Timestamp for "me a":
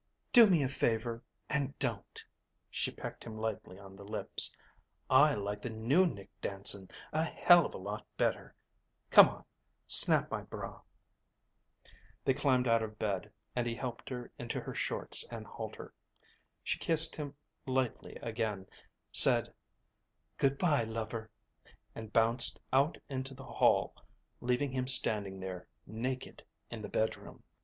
0.49-0.67